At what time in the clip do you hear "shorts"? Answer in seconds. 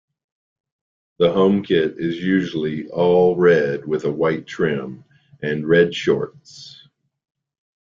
5.93-6.87